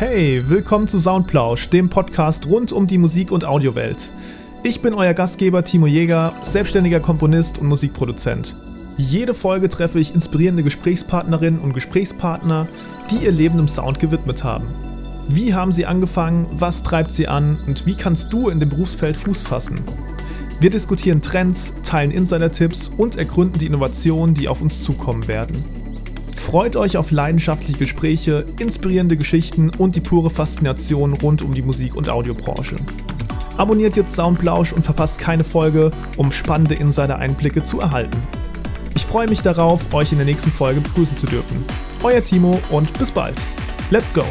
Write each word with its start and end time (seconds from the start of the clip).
Hey, 0.00 0.42
willkommen 0.48 0.88
zu 0.88 0.98
Soundplausch, 0.98 1.68
dem 1.68 1.90
Podcast 1.90 2.46
rund 2.46 2.72
um 2.72 2.86
die 2.86 2.96
Musik- 2.96 3.30
und 3.30 3.44
Audiowelt. 3.44 4.10
Ich 4.62 4.80
bin 4.80 4.94
euer 4.94 5.12
Gastgeber 5.12 5.62
Timo 5.62 5.86
Jäger, 5.86 6.32
selbstständiger 6.42 7.00
Komponist 7.00 7.58
und 7.58 7.66
Musikproduzent. 7.66 8.56
Jede 8.96 9.34
Folge 9.34 9.68
treffe 9.68 10.00
ich 10.00 10.14
inspirierende 10.14 10.62
Gesprächspartnerinnen 10.62 11.60
und 11.60 11.74
Gesprächspartner, 11.74 12.66
die 13.10 13.26
ihr 13.26 13.30
Leben 13.30 13.58
im 13.58 13.68
Sound 13.68 13.98
gewidmet 13.98 14.42
haben. 14.42 14.64
Wie 15.28 15.52
haben 15.52 15.70
sie 15.70 15.84
angefangen, 15.84 16.46
was 16.52 16.82
treibt 16.82 17.12
sie 17.12 17.28
an 17.28 17.58
und 17.66 17.84
wie 17.84 17.94
kannst 17.94 18.32
du 18.32 18.48
in 18.48 18.58
dem 18.58 18.70
Berufsfeld 18.70 19.18
Fuß 19.18 19.42
fassen? 19.42 19.82
Wir 20.60 20.70
diskutieren 20.70 21.20
Trends, 21.20 21.74
teilen 21.82 22.10
Insider-Tipps 22.10 22.88
und 22.88 23.16
ergründen 23.16 23.58
die 23.58 23.66
Innovationen, 23.66 24.34
die 24.34 24.48
auf 24.48 24.62
uns 24.62 24.82
zukommen 24.82 25.28
werden. 25.28 25.62
Freut 26.40 26.74
euch 26.74 26.96
auf 26.96 27.12
leidenschaftliche 27.12 27.78
Gespräche, 27.78 28.44
inspirierende 28.58 29.16
Geschichten 29.16 29.70
und 29.70 29.94
die 29.94 30.00
pure 30.00 30.30
Faszination 30.30 31.12
rund 31.12 31.42
um 31.42 31.54
die 31.54 31.62
Musik- 31.62 31.94
und 31.94 32.08
Audiobranche. 32.08 32.76
Abonniert 33.56 33.94
jetzt 33.94 34.16
Soundblausch 34.16 34.72
und 34.72 34.84
verpasst 34.84 35.18
keine 35.18 35.44
Folge, 35.44 35.92
um 36.16 36.32
spannende 36.32 36.74
Insider-Einblicke 36.74 37.62
zu 37.62 37.80
erhalten. 37.80 38.16
Ich 38.96 39.04
freue 39.04 39.28
mich 39.28 39.42
darauf, 39.42 39.94
euch 39.94 40.10
in 40.10 40.18
der 40.18 40.26
nächsten 40.26 40.50
Folge 40.50 40.80
begrüßen 40.80 41.16
zu 41.16 41.26
dürfen. 41.26 41.62
Euer 42.02 42.24
Timo 42.24 42.58
und 42.70 42.98
bis 42.98 43.12
bald. 43.12 43.36
Let's 43.90 44.12
go! 44.12 44.24